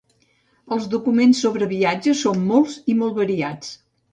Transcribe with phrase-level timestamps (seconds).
[0.75, 3.75] Els documents sobre viatges són molts i molt variats.